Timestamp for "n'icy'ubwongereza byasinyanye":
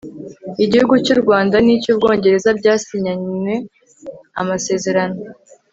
1.65-3.55